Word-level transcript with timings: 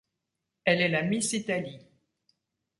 Elle 0.65 0.81
est 0.81 0.87
la 0.87 1.03
Miss 1.03 1.31
Italie. 1.33 1.85